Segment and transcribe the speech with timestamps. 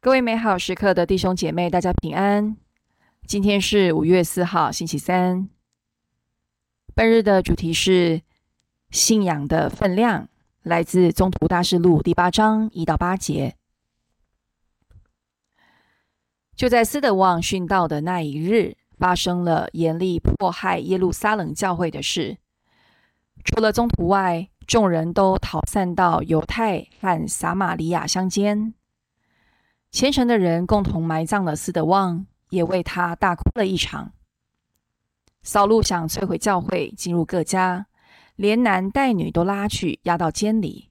[0.00, 2.56] 各位美好时刻的弟兄姐妹，大家平安。
[3.26, 5.48] 今天是五月四号，星期三。
[6.94, 8.22] 本日的主题是
[8.90, 10.28] 信仰的分量，
[10.62, 13.56] 来自《中途大事录》第八章一到八节。
[16.54, 22.38] 就在斯德旺殉道的那一日，发生了严厉迫害耶路撒冷教会的事。
[23.44, 28.74] 除了中途外，众人都逃散到犹太和撒玛利亚乡间。
[29.90, 34.12] 虔诚的人共同埋葬了斯德旺，也为他大哭了一场。
[35.42, 37.86] 扫路想摧毁教会，进入各家，
[38.36, 40.90] 连男带女都拉去押到监里。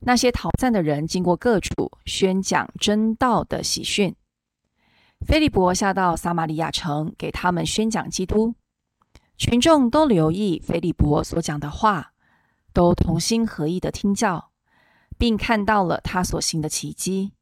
[0.00, 4.16] 那些逃散的人经过各处宣讲真道的喜讯。
[5.26, 8.54] 菲利伯下到撒玛利亚城，给他们宣讲基督。
[9.36, 12.12] 群众都留意菲利伯所讲的话，
[12.72, 14.50] 都同心合意的听教，
[15.18, 17.32] 并看到了他所行的奇迹。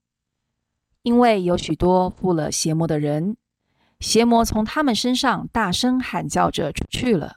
[1.03, 3.37] 因为有许多附了邪魔的人，
[4.01, 7.37] 邪魔从他们身上大声喊叫着出去了。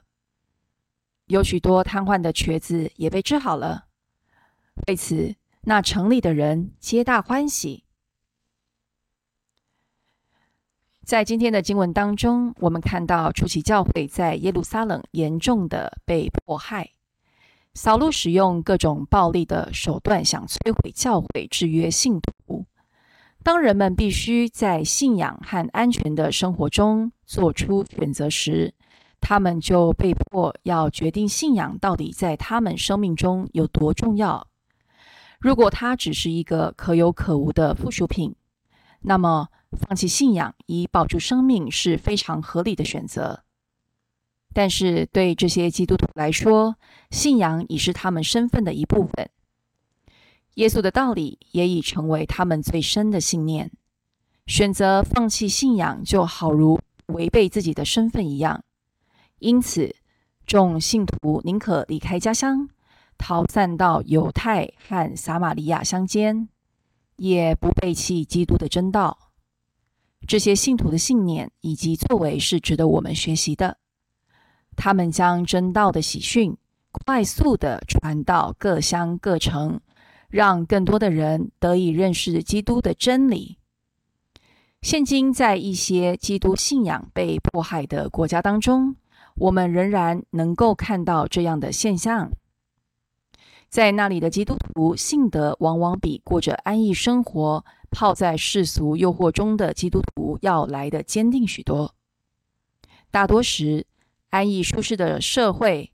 [1.26, 3.86] 有许多瘫痪的瘸子也被治好了。
[4.86, 7.84] 为此，那城里的人皆大欢喜。
[11.04, 16.92] 在今天的经文当中，我们看到初期教会在耶路撒冷严重的被迫害，
[17.74, 22.66] 扫路使用各种暴力的手段，想摧毁教会，制约信徒。
[23.44, 28.72] 当人们必须在信仰和安全的生活中做出选择时，
[29.20, 34.46] 他们就被迫要决定信仰到底在他们生命中有多重要。
[35.40, 38.34] 如果它只是一个可有可无的附属品，
[39.00, 43.42] 那么放弃信仰以保住生命是非常合理的选择。
[44.54, 46.76] 但是对这些基督徒来说，
[47.10, 49.30] 信仰已是他们身份的一部分。
[50.54, 53.70] 耶稣的道理也已成为他们最深的信念。
[54.46, 58.64] 选择放弃信仰，就好如违背自己的身份一样。
[59.38, 59.94] 因此，
[60.44, 62.68] 众信徒宁可离开家乡，
[63.16, 66.48] 逃散到犹太和撒玛利亚乡间，
[67.16, 69.30] 也不背弃基督的真道。
[70.26, 73.78] 这些信徒的信念以及作为是值得我们学习的。
[74.76, 76.56] 他们将真道的喜讯
[76.90, 79.80] 快速地传到各乡各城。
[80.32, 83.58] 让更多的人得以认识基督的真理。
[84.80, 88.96] 现今，在一些基督信仰被迫害的国家当中，
[89.36, 92.32] 我们仍然能够看到这样的现象。
[93.68, 101.94] 在那里的基督徒信德，往往比过着安逸生活、泡在世俗诱惑中的基督徒要来的坚定许多。
[103.10, 103.86] 大多时，
[104.30, 105.92] 安逸舒适的社会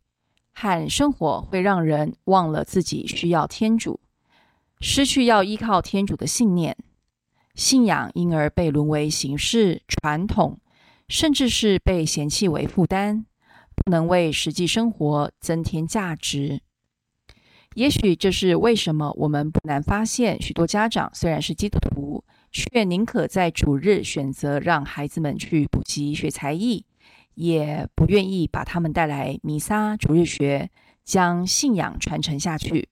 [0.52, 3.98] 和生活会让人忘了自己需要天主。
[4.80, 6.76] 失去要依靠天主的信念，
[7.54, 10.60] 信仰因而被沦为形式、传统，
[11.08, 13.26] 甚至是被嫌弃为负担，
[13.74, 16.60] 不能为实际生活增添价值。
[17.74, 26.86] 也许这是为什么我们不难发现，许多家长虽然是基督徒，却宁可在主日选择让孩子们去补习学才艺，
[27.34, 30.70] 也不愿意把他们带来弥撒、主日学，
[31.04, 32.88] 将信仰传承下去。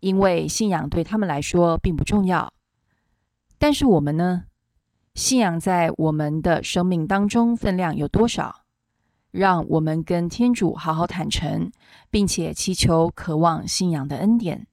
[0.00, 2.52] 因为信仰对他们来说并不重要，
[3.58, 4.44] 但是我们呢？
[5.14, 8.64] 信仰在我们的生命当中分量有多少？
[9.30, 11.70] 让我们跟天主好好坦诚，
[12.10, 14.66] 并且祈求、渴望信仰的恩典。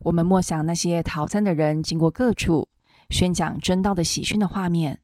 [0.00, 2.68] 我们默想那些逃散的人经过各处
[3.10, 5.00] 宣讲真道的喜讯的画面，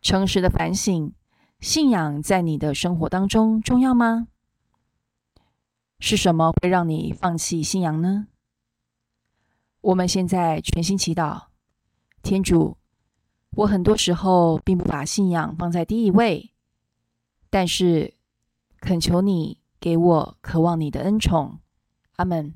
[0.00, 1.12] 诚实的反省：
[1.60, 4.28] 信仰在你的生活当中重要吗？
[6.06, 8.26] 是什么会让你放弃信仰呢？
[9.80, 11.44] 我们现在全心祈祷，
[12.22, 12.76] 天主，
[13.52, 16.52] 我很多时候并不把信仰放在第一位，
[17.48, 18.12] 但是
[18.80, 21.60] 恳求你给我渴望你的恩宠。
[22.16, 22.54] 阿门。